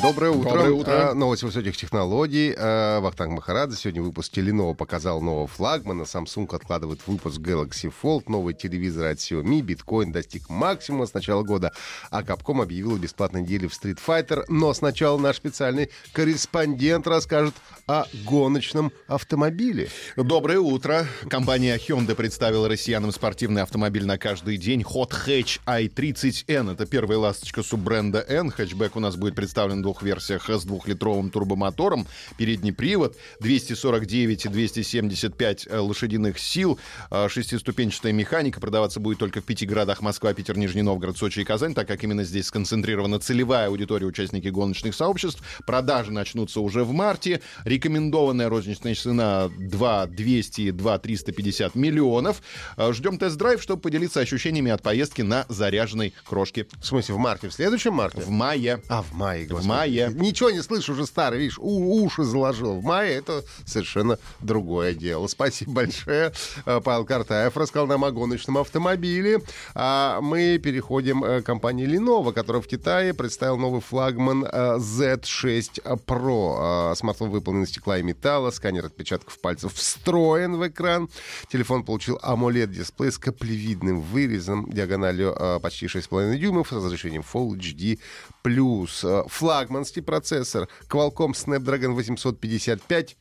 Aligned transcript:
Доброе 0.00 0.30
утро. 0.30 0.48
Доброе 0.48 0.70
утро. 0.70 1.10
А, 1.10 1.14
новости 1.14 1.44
высоких 1.44 1.76
технологий. 1.76 2.54
А, 2.56 3.00
Вахтанг 3.00 3.32
Махарадзе. 3.32 3.76
Сегодня 3.76 4.02
выпуск 4.02 4.32
Lenovo 4.38 4.74
показал 4.74 5.20
нового 5.20 5.46
флагмана. 5.46 6.02
Samsung 6.02 6.48
откладывает 6.54 7.00
выпуск 7.06 7.38
Galaxy 7.38 7.92
Fold. 8.02 8.24
Новый 8.28 8.54
телевизор 8.54 9.08
от 9.08 9.18
Xiaomi. 9.18 9.60
Биткоин 9.60 10.10
достиг 10.10 10.48
максимума 10.48 11.04
с 11.04 11.12
начала 11.12 11.42
года. 11.42 11.72
А 12.10 12.22
Capcom 12.22 12.62
объявил 12.62 12.96
бесплатной 12.96 13.42
недели 13.42 13.66
в 13.66 13.72
Street 13.72 13.98
Fighter. 14.04 14.44
Но 14.48 14.72
сначала 14.72 15.18
наш 15.18 15.36
специальный 15.36 15.90
корреспондент 16.12 17.06
расскажет 17.06 17.54
о 17.86 18.06
гоночном 18.24 18.92
автомобиле. 19.08 19.90
Доброе 20.16 20.58
утро. 20.58 21.06
Компания 21.28 21.76
Hyundai 21.76 22.14
представила 22.14 22.66
россиянам 22.66 23.12
спортивный 23.12 23.60
автомобиль 23.60 24.06
на 24.06 24.16
каждый 24.16 24.56
день. 24.56 24.80
Hot 24.82 25.10
Hatch 25.26 25.60
i30N. 25.66 26.72
Это 26.72 26.86
первая 26.86 27.18
ласточка 27.18 27.62
суббренда 27.62 28.24
N. 28.26 28.50
Хэтчбэк 28.50 28.96
у 28.96 29.00
нас 29.00 29.16
будет 29.16 29.34
представлен 29.34 29.81
в 29.82 29.84
двух 29.84 30.02
версиях 30.02 30.48
с 30.48 30.64
двухлитровым 30.64 31.30
турбомотором. 31.30 32.06
Передний 32.36 32.72
привод 32.72 33.16
249 33.40 34.46
и 34.46 34.48
275 34.48 35.66
лошадиных 35.72 36.38
сил. 36.38 36.78
А, 37.10 37.28
Шестиступенчатая 37.28 38.12
механика. 38.12 38.60
Продаваться 38.60 39.00
будет 39.00 39.18
только 39.18 39.40
в 39.40 39.44
пяти 39.44 39.66
городах 39.66 40.00
Москва, 40.00 40.32
Питер, 40.32 40.56
Нижний 40.56 40.82
Новгород, 40.82 41.18
Сочи 41.18 41.40
и 41.40 41.44
Казань, 41.44 41.74
так 41.74 41.88
как 41.88 42.04
именно 42.04 42.22
здесь 42.22 42.46
сконцентрирована 42.46 43.18
целевая 43.18 43.66
аудитория 43.66 44.06
участники 44.06 44.48
гоночных 44.48 44.94
сообществ. 44.94 45.42
Продажи 45.66 46.12
начнутся 46.12 46.60
уже 46.60 46.84
в 46.84 46.92
марте. 46.92 47.40
Рекомендованная 47.64 48.48
розничная 48.48 48.94
цена 48.94 49.48
2 49.58 50.06
200 50.06 50.70
2 50.70 50.98
350 50.98 51.74
миллионов. 51.74 52.40
А, 52.76 52.92
Ждем 52.92 53.18
тест-драйв, 53.18 53.60
чтобы 53.60 53.82
поделиться 53.82 54.20
ощущениями 54.20 54.70
от 54.70 54.82
поездки 54.82 55.22
на 55.22 55.44
заряженной 55.48 56.14
крошке. 56.24 56.66
В 56.80 56.86
смысле, 56.86 57.16
в 57.16 57.18
марте? 57.18 57.48
В 57.48 57.52
следующем 57.52 57.94
марте? 57.94 58.20
В 58.20 58.30
мае. 58.30 58.80
А, 58.88 59.02
в 59.02 59.12
мае, 59.12 59.46
господи. 59.46 59.64
В 59.64 59.68
мае. 59.72 60.12
Ничего 60.14 60.50
не 60.50 60.62
слышу, 60.62 60.92
уже 60.92 61.06
старый, 61.06 61.38
видишь, 61.40 61.58
у- 61.58 62.02
уши 62.04 62.24
заложил. 62.24 62.80
В 62.80 62.84
мае 62.84 63.14
это 63.16 63.44
совершенно 63.64 64.18
другое 64.40 64.94
дело. 64.94 65.26
Спасибо 65.26 65.72
большое. 65.72 66.32
Э, 66.66 66.80
Павел 66.84 67.04
Картаев 67.04 67.56
рассказал 67.56 67.86
нам 67.86 68.04
о 68.04 68.10
гоночном 68.10 68.58
автомобиле. 68.58 69.40
А 69.74 70.20
мы 70.20 70.58
переходим 70.58 71.24
э, 71.24 71.42
к 71.42 71.46
компании 71.46 71.86
Lenovo, 71.86 72.32
которая 72.32 72.62
в 72.62 72.66
Китае 72.66 73.14
представила 73.14 73.56
новый 73.56 73.80
флагман 73.80 74.44
э, 74.44 74.76
Z6 74.78 75.82
Pro. 76.06 76.92
Э, 76.92 76.94
Смартфон 76.96 77.30
выполнен 77.30 77.64
из 77.64 77.70
стекла 77.70 77.98
и 77.98 78.02
металла, 78.02 78.50
сканер 78.50 78.86
отпечатков 78.86 79.38
пальцев 79.40 79.74
встроен 79.74 80.56
в 80.56 80.66
экран. 80.68 81.08
Телефон 81.50 81.84
получил 81.84 82.18
AMOLED-дисплей 82.22 83.10
с 83.10 83.18
каплевидным 83.18 84.00
вырезом 84.00 84.70
диагональю 84.70 85.36
почти 85.62 85.86
6,5 85.86 86.36
дюймов 86.36 86.68
с 86.68 86.72
разрешением 86.72 87.24
Full 87.32 87.56
HD+. 87.58 87.98
Э, 88.44 89.24
Флагманский 89.62 90.02
процессор 90.02 90.68
Qualcomm 90.88 91.34
Snapdragon 91.34 91.94
855 91.94 93.16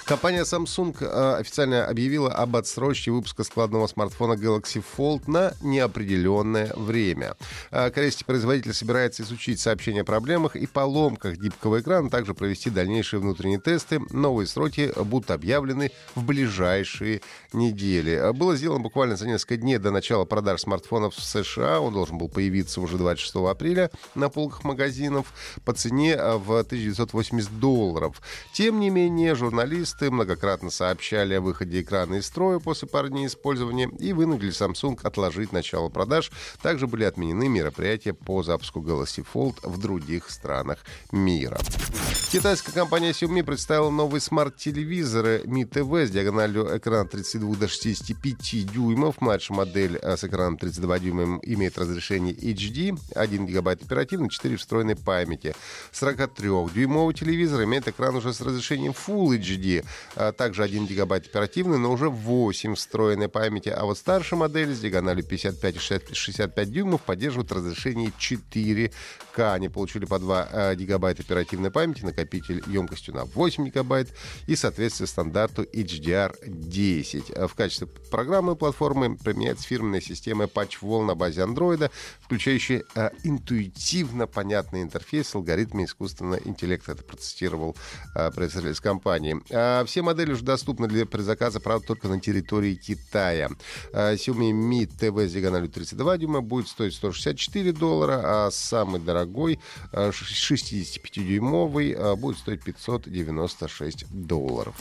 Компания 0.06 0.44
Samsung 0.44 0.96
э, 1.02 1.36
официально 1.40 1.88
объявила 1.88 2.32
об 2.32 2.56
отсрочке 2.56 3.10
выпуска 3.10 3.44
складного 3.44 3.88
смартфона 3.88 4.34
Galaxy 4.34 4.84
Fold 4.96 5.24
на 5.26 5.56
неопределенное 5.62 6.72
время. 6.76 7.36
Э, 7.72 7.90
Корейский 7.90 8.24
производитель 8.24 8.76
собирается 8.76 9.24
изучить 9.24 9.60
сообщения 9.60 10.02
о 10.02 10.06
проблемах 10.06 10.56
и 10.56 10.68
поломках 10.68 11.38
гибкого 11.38 11.80
экрана, 11.80 12.10
а 12.10 12.12
также 12.12 12.36
провести 12.36 12.70
дальнейшие 12.70 13.20
внутренние 13.20 13.60
тесты. 13.60 14.00
Новые 14.12 14.46
сроки 14.46 14.94
будут 14.96 15.32
объявлены 15.32 15.90
в 16.14 16.24
ближайшие 16.24 17.22
недели. 17.52 18.12
Э, 18.12 18.32
Было 18.32 18.56
сделано 18.56 18.84
буквально 18.84 19.16
за 19.16 19.26
несколько 19.26 19.58
дней 19.58 19.80
до 19.80 19.90
начала 19.90 20.26
продаж 20.26 20.62
смартфонов 20.62 21.16
в 21.16 21.24
США. 21.24 21.80
Он 21.80 21.92
должен 21.92 22.20
был 22.20 22.30
появиться 22.30 22.80
уже 22.80 23.00
26 23.00 23.38
апреля 23.38 23.90
на 24.14 24.30
полках 24.30 24.66
магазинов 24.66 25.34
по 25.64 25.74
цене 25.74 26.16
в 26.16 26.60
1980 26.60 27.60
долларов. 27.60 28.22
Тем 28.54 28.80
не 28.80 28.92
менее, 28.92 29.34
журналисты 29.96 30.12
многократно 30.12 30.70
сообщали 30.70 31.36
о 31.36 31.42
выходе 31.42 31.82
экрана 31.82 32.16
из 32.16 32.26
строя 32.26 32.60
после 32.60 32.88
пары 32.88 33.10
дней 33.10 33.28
использования 33.28 33.90
и 34.00 34.14
вынудили 34.14 34.52
Samsung 34.52 35.00
отложить 35.04 35.52
начало 35.52 35.90
продаж. 35.90 36.32
Также 36.62 36.88
были 36.88 37.04
отменены 37.04 37.48
мероприятия 37.48 38.14
по 38.14 38.44
запуску 38.44 38.82
Galaxy 38.82 39.26
Fold 39.34 39.58
в 39.64 39.80
других 39.80 40.30
странах 40.30 40.80
мира. 41.12 41.60
Китайская 42.32 42.74
компания 42.74 43.12
Xiaomi 43.12 43.44
представила 43.44 43.90
новые 43.90 44.20
смарт-телевизоры 44.20 45.44
Mi 45.46 45.64
TV 45.64 46.06
с 46.06 46.12
диагональю 46.12 46.78
экрана 46.78 47.08
32 47.08 47.56
до 47.56 47.68
65 47.68 48.74
дюймов. 48.74 49.22
Младшая 49.22 49.58
модель 49.58 49.98
э, 50.02 50.18
с 50.18 50.24
экраном 50.24 50.58
32 50.58 51.00
дюйма 51.00 51.40
имеет 51.44 51.78
разрешение 51.78 52.34
HD, 52.34 53.00
1 53.16 53.46
гигабайт 53.46 53.84
оперативной, 53.84 54.30
4 54.30 54.58
встроенной 54.58 54.96
памяти. 54.98 55.56
43-дюймовый 55.94 57.14
телевизор 57.14 57.64
имеет 57.64 57.88
экран 57.88 58.16
уже 58.16 58.34
с 58.34 58.42
разрешением 58.42 58.92
Full 58.92 59.40
HD, 59.40 59.85
также 60.38 60.64
1 60.64 60.88
гигабайт 60.88 61.28
оперативной, 61.28 61.78
но 61.78 61.92
уже 61.92 62.10
8 62.10 62.76
встроенной 62.76 63.30
памяти. 63.30 63.70
А 63.70 63.86
вот 63.86 63.98
старшая 63.98 64.40
модель 64.40 64.74
с 64.74 64.80
диагональю 64.80 65.24
55 65.24 65.76
и 65.76 65.80
60 65.80 66.16
65 66.16 66.72
дюймов 66.72 67.02
поддерживает 67.02 67.52
разрешение 67.52 68.12
4К. 68.18 69.54
Они 69.54 69.70
получили 69.70 70.06
по 70.06 70.20
2 70.20 70.50
э, 70.52 70.76
гигабайта 70.76 71.24
оперативной 71.24 71.72
памяти, 71.72 72.04
накопитель 72.04 72.64
емкостью 72.68 73.14
на 73.14 73.26
8 73.26 73.66
гигабайт 73.66 74.14
и 74.48 74.56
соответствие 74.56 75.08
стандарту 75.08 75.64
HDR10. 75.64 77.48
В 77.48 77.54
качестве 77.56 77.88
программы 77.88 78.56
платформы 78.56 79.18
применяется 79.18 79.68
фирменная 79.68 80.02
система 80.02 80.48
патч-волн 80.48 81.08
на 81.08 81.16
базе 81.16 81.42
Android, 81.42 81.90
включающая 82.20 82.84
интуитивно 83.24 84.28
понятный 84.28 84.82
интерфейс 84.82 85.30
с 85.30 85.36
алгоритмами 85.36 85.86
искусственного 85.86 86.40
интеллекта. 86.46 86.94
Это 86.94 87.04
процитировал 87.04 87.76
э, 88.16 88.32
представитель 88.32 88.72
из 88.72 88.82
компании. 88.82 89.42
А 89.80 89.84
все 89.84 90.02
модели 90.02 90.32
уже 90.32 90.44
доступны 90.44 90.88
для 90.88 91.06
предзаказа, 91.06 91.60
правда, 91.60 91.88
только 91.88 92.08
на 92.08 92.22
территории 92.22 92.76
Китая. 92.76 93.50
А, 93.92 94.14
Xiaomi 94.14 94.52
Mi 94.52 94.88
TV 94.88 95.28
с 95.28 95.34
диагональю 95.34 95.70
32 95.70 96.18
дюйма 96.18 96.40
будет 96.42 96.70
стоить 96.70 96.94
164 96.94 97.74
доллара, 97.74 98.22
а 98.24 98.50
самый 98.52 99.02
дорогой 99.02 99.60
65-дюймовый 99.92 101.94
а, 101.94 102.16
будет 102.16 102.38
стоить 102.38 102.64
596 102.64 104.06
долларов. 104.10 104.76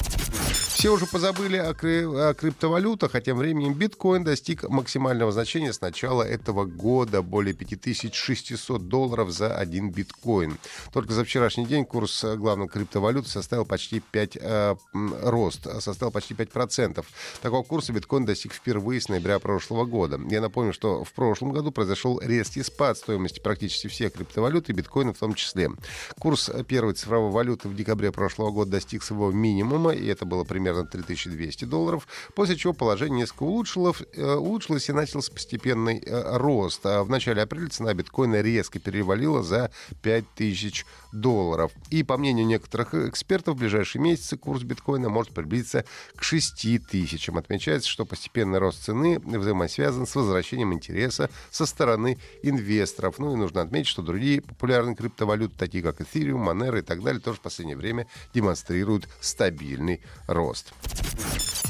Все 0.85 0.93
уже 0.93 1.07
позабыли 1.07 1.57
о, 1.57 1.73
кри- 1.73 2.05
о 2.05 2.35
криптовалютах, 2.35 3.15
а 3.15 3.21
тем 3.21 3.39
временем 3.39 3.75
биткоин 3.75 4.23
достиг 4.23 4.69
максимального 4.69 5.33
значения 5.33 5.73
с 5.73 5.81
начала 5.81 6.23
этого 6.23 6.67
года. 6.67 7.23
Более 7.23 7.55
5600 7.55 8.87
долларов 8.87 9.31
за 9.31 9.57
один 9.57 9.91
биткоин. 9.91 10.59
Только 10.93 11.15
за 11.15 11.25
вчерашний 11.25 11.65
день 11.65 11.85
курс 11.85 12.23
главных 12.23 12.71
криптовалют 12.71 13.27
составил 13.27 13.65
почти 13.65 14.01
5... 14.01 14.37
Рост 14.93 15.67
составил 15.81 16.13
почти 16.13 16.35
5%. 16.35 17.05
Такого 17.41 17.63
курса 17.63 17.93
биткоин 17.93 18.25
достиг 18.25 18.53
впервые 18.53 19.01
с 19.01 19.09
ноября 19.09 19.39
прошлого 19.39 19.85
года. 19.85 20.21
Я 20.31 20.41
напомню, 20.41 20.73
что 20.73 21.05
в 21.05 21.13
прошлом 21.13 21.53
году 21.53 21.71
произошел 21.73 22.21
резкий 22.21 22.63
спад 22.63 22.99
стоимости 22.99 23.41
практически 23.41 23.89
всех 23.89 24.13
криптовалют 24.13 24.69
и 24.71 24.73
биткоина 24.73 25.13
в 25.13 25.19
том 25.19 25.35
числе. 25.35 25.71
Курс 26.19 26.51
первой 26.69 26.95
цифровой 26.95 27.31
валюты 27.31 27.69
в 27.69 27.77
декабре 27.77 28.13
прошлого 28.13 28.51
года 28.51 28.73
достиг 28.73 29.03
своего 29.03 29.31
минимума, 29.33 29.93
и 29.93 30.07
это 30.07 30.25
было 30.25 30.45
примерно 30.45 30.65
примерно 30.65 30.87
3200 30.87 31.65
долларов, 31.67 32.09
после 32.35 32.57
чего 32.57 32.73
положение 32.73 33.21
несколько 33.21 33.45
улучшилось, 33.45 34.03
э, 34.15 34.35
улучшилось 34.35 34.89
и 34.89 34.93
начался 34.93 35.33
постепенный 35.33 35.99
э, 35.99 36.37
рост. 36.37 36.85
А 36.85 37.05
в 37.05 37.11
начале 37.11 37.43
апреля 37.43 37.69
цена 37.69 37.95
биткоина 37.95 38.41
резко 38.41 38.79
перевалила 38.79 39.43
за 39.43 39.71
5000 40.03 40.87
долларов. 41.13 41.73
И, 41.91 42.03
по 42.03 42.17
мнению 42.17 42.47
некоторых 42.47 42.95
экспертов, 42.95 43.57
в 43.57 43.59
ближайшие 43.59 44.03
месяцы 44.03 44.37
курс 44.37 44.63
биткоина 44.63 44.74
может 44.87 45.33
приблизиться 45.33 45.85
к 46.17 46.23
6 46.23 46.87
тысячам. 46.89 47.39
Отмечается, 47.39 47.89
что 47.89 48.05
постепенный 48.05 48.59
рост 48.59 48.85
цены 48.85 49.19
взаимосвязан 49.19 50.07
с 50.07 50.15
возвращением 50.15 50.73
интереса 50.73 51.31
со 51.51 51.67
стороны 51.67 52.19
инвесторов. 52.43 53.19
Ну 53.19 53.33
и 53.33 53.37
нужно 53.37 53.63
отметить, 53.63 53.89
что 53.89 54.03
другие 54.03 54.43
популярные 54.43 54.97
криптовалюты, 54.97 55.57
такие 55.57 55.83
как 55.83 56.01
Ethereum, 56.01 56.45
Monero 56.45 56.79
и 56.79 56.83
так 56.83 57.03
далее, 57.03 57.21
тоже 57.21 57.39
в 57.39 57.43
последнее 57.43 57.77
время 57.77 58.07
демонстрируют 58.33 59.09
стабильный 59.21 60.01
рост. 60.27 60.73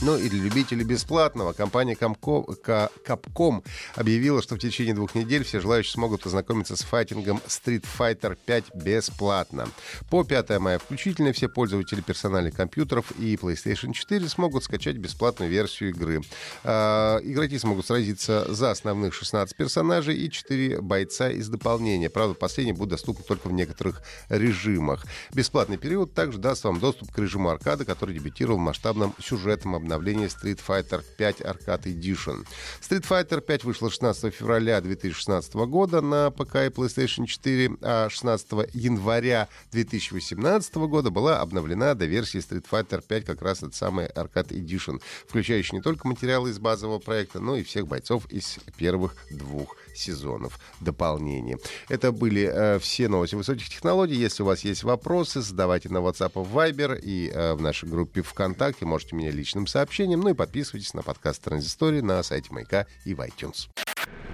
Ну 0.03 0.19
и 0.19 0.29
для 0.29 0.43
любителей 0.43 0.85
бесплатного 0.85 1.53
компания 1.53 1.95
Capcom 1.95 3.65
объявила, 3.95 4.43
что 4.43 4.57
в 4.57 4.59
течение 4.59 4.95
двух 4.95 5.15
недель 5.15 5.45
все 5.45 5.61
желающие 5.61 5.93
смогут 5.93 6.23
познакомиться 6.23 6.77
с 6.77 6.83
файтингом 6.83 7.41
Street 7.47 7.85
Fighter 7.99 8.37
5 8.45 8.75
бесплатно. 8.75 9.69
По 10.11 10.25
5 10.25 10.59
мая 10.59 10.79
включительно 10.79 11.33
все 11.33 11.49
пользователи 11.49 12.01
персональных 12.01 12.55
компьютеров 12.55 13.13
и 13.19 13.37
PlayStation 13.37 13.93
4 13.93 14.29
смогут 14.29 14.65
скачать 14.65 14.97
бесплатную 14.97 15.51
версию 15.51 15.91
игры. 15.91 16.23
А, 16.65 17.19
игроки 17.23 17.59
смогут 17.59 17.87
сразиться 17.87 18.53
за 18.53 18.73
основных 18.73 19.15
16 19.15 19.57
персонажей 19.57 20.17
и 20.17 20.31
4 20.31 20.81
бойца 20.81 21.31
из 21.31 21.49
дополнения. 21.49 22.11
Правда, 22.11 22.35
последние 22.35 22.75
будут 22.75 22.91
доступны 22.91 23.25
только 23.25 23.49
в 23.49 23.53
некоторых 23.53 24.03
режимах. 24.29 25.07
Бесплатный 25.33 25.79
период 25.79 26.15
также 26.15 26.39
даст 26.39 26.65
вам 26.65 26.81
доступ 26.81 27.13
к 27.13 27.19
режиму 27.19 27.49
аркада, 27.51 27.85
который 27.85 28.15
дебютировал 28.15 28.59
в 28.59 28.63
масштабном 28.63 29.15
сюжетном 29.21 29.84
обновлении 29.85 30.27
Street 30.27 30.61
Fighter 30.67 31.05
5 31.17 31.41
Arcade 31.41 31.85
Edition. 31.85 32.47
Street 32.81 33.07
Fighter 33.07 33.41
5 33.41 33.65
вышла 33.65 33.91
16 33.91 34.35
февраля 34.35 34.81
2016 34.81 35.55
года 35.55 36.01
на 36.01 36.31
ПК 36.31 36.57
и 36.57 36.69
PlayStation 36.69 37.27
4, 37.27 37.77
а 37.83 38.09
16 38.09 38.53
января 38.73 39.49
2018 39.73 40.75
года 40.75 41.11
была 41.11 41.41
обновлена 41.41 41.95
до 41.95 42.07
версии 42.07 42.41
Street 42.41 42.67
Fighter 42.71 43.05
5 43.07 43.25
как 43.25 43.43
раз 43.43 43.59
этот 43.59 43.75
самый 43.75 44.07
Arcade 44.07 44.49
Edition, 44.49 45.01
включающий 45.27 45.77
не 45.77 45.83
только 45.83 46.09
материалы 46.09 46.51
из 46.51 46.59
базового 46.59 46.99
проекта, 46.99 47.41
но 47.41 47.57
и 47.57 47.63
всех 47.63 47.87
бойцов 47.87 48.27
из 48.31 48.59
первых 48.77 49.17
двух 49.31 49.77
сезонов 49.95 50.59
дополнения. 50.81 51.59
Это 51.89 52.13
были 52.13 52.51
э, 52.53 52.79
все 52.79 53.09
новости 53.09 53.35
высоких 53.35 53.69
технологий. 53.69 54.17
Если 54.17 54.43
у 54.43 54.47
вас 54.47 54.65
есть 54.65 54.83
вопросы, 54.83 55.41
задавайте 55.41 55.89
на 55.89 55.99
WhatsApp 55.99 56.33
в 56.35 56.57
Viber 56.57 56.99
и 57.01 57.31
э, 57.33 57.55
в 57.55 57.61
нашей 57.61 57.89
группе 57.89 58.23
ВКонтакте. 58.23 58.87
Можете 58.87 59.17
меня 59.17 59.31
личным 59.31 59.67
сообщением. 59.75 60.21
Ну 60.21 60.31
и 60.31 60.35
подписывайтесь 60.35 60.95
на 60.95 61.03
подкаст 61.03 61.43
Транзистории 61.43 62.01
на 62.01 62.23
сайте 62.23 62.53
Маяка 62.53 62.87
и 63.05 63.15
в 63.15 63.21
iTunes. 63.21 63.69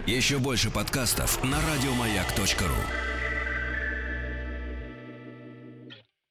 Еще 0.06 0.38
больше 0.38 0.70
подкастов 0.70 1.42
на 1.42 1.58
радиомаяк.ру 1.60 3.09